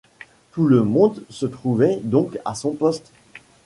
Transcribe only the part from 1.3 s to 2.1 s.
trouvait